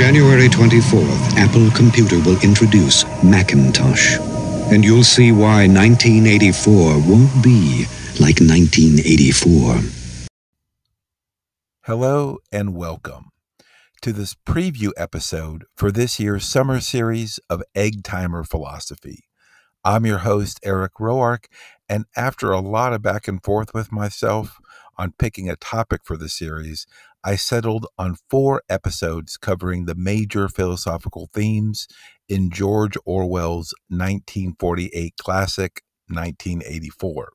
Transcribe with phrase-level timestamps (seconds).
[0.00, 4.16] January 24th, Apple Computer will introduce Macintosh.
[4.72, 6.74] And you'll see why 1984
[7.06, 7.84] won't be
[8.18, 9.74] like 1984.
[11.84, 13.26] Hello and welcome
[14.00, 19.24] to this preview episode for this year's summer series of Egg Timer Philosophy.
[19.84, 21.44] I'm your host, Eric Roark,
[21.90, 24.60] and after a lot of back and forth with myself
[24.96, 26.86] on picking a topic for the series,
[27.22, 31.86] I settled on four episodes covering the major philosophical themes
[32.28, 37.28] in George Orwell's 1948 classic, 1984.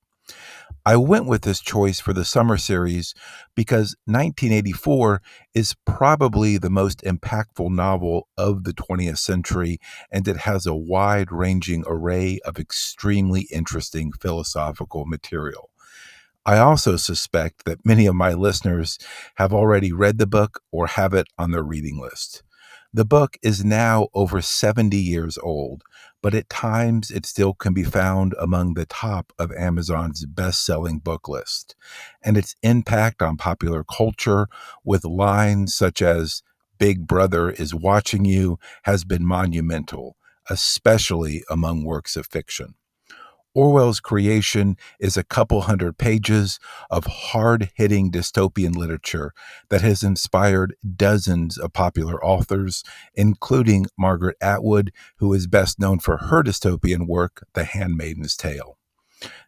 [0.88, 3.14] I went with this choice for the summer series
[3.56, 5.22] because 1984
[5.54, 9.80] is probably the most impactful novel of the 20th century,
[10.12, 15.70] and it has a wide ranging array of extremely interesting philosophical material.
[16.46, 19.00] I also suspect that many of my listeners
[19.36, 22.44] have already read the book or have it on their reading list.
[22.94, 25.84] The book is now over 70 years old,
[26.22, 31.00] but at times it still can be found among the top of Amazon's best selling
[31.00, 31.76] book list.
[32.24, 34.48] And its impact on popular culture,
[34.84, 36.44] with lines such as,
[36.78, 40.16] Big Brother is watching you, has been monumental,
[40.50, 42.76] especially among works of fiction.
[43.56, 46.60] Orwell's creation is a couple hundred pages
[46.92, 49.32] of hard hitting dystopian literature
[49.70, 52.84] that has inspired dozens of popular authors,
[53.14, 58.78] including Margaret Atwood, who is best known for her dystopian work, The Handmaid's Tale.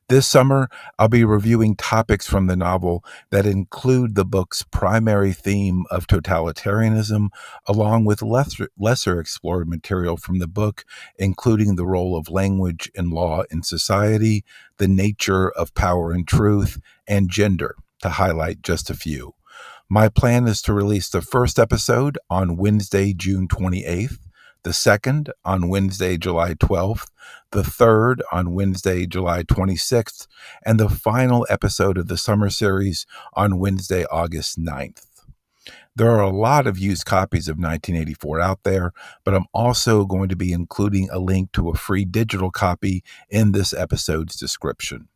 [0.10, 5.84] This summer, I'll be reviewing topics from the novel that include the book's primary theme
[5.92, 7.28] of totalitarianism,
[7.66, 10.86] along with lesser, lesser explored material from the book,
[11.20, 14.46] including the role of language and law in society,
[14.78, 19.34] the nature of power and truth, and gender, to highlight just a few.
[19.90, 24.20] My plan is to release the first episode on Wednesday, June 28th
[24.68, 27.08] the second on Wednesday, July 12th,
[27.54, 30.28] the third on Wednesday, July 26th,
[30.66, 35.05] and the final episode of the summer series on Wednesday, August 9th.
[35.95, 38.92] There are a lot of used copies of 1984 out there,
[39.23, 43.54] but I'm also going to be including a link to a free digital copy in
[43.54, 45.08] this episode's description.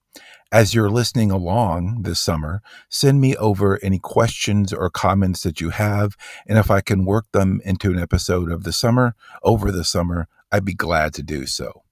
[0.52, 5.70] As you're listening along this summer, send me over any questions or comments that you
[5.70, 6.18] have.
[6.46, 10.28] And if I can work them into an episode of the summer, over the summer,
[10.52, 11.84] I'd be glad to do so.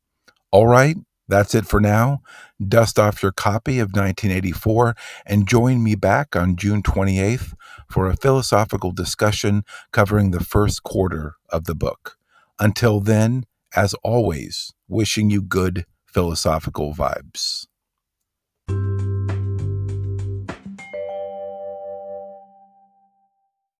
[0.52, 0.97] All right,
[1.29, 2.22] that's it for now.
[2.62, 4.94] Dust off your copy of 1984
[5.25, 7.53] and join me back on June 28th
[7.90, 9.63] for a philosophical discussion
[9.94, 12.18] covering the first quarter of the book.
[12.59, 17.69] Until then, as always, wishing you good philosophical vibes.